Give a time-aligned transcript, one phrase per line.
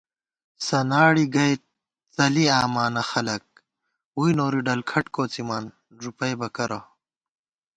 [0.67, 1.61] سناڑِ گَئیت
[2.15, 3.43] څَلی آمانہ خَلَک،
[4.17, 5.63] ووئی نوری ڈلکھٹ کوڅِمان
[6.01, 6.79] ݫُپَئیبہ کرہ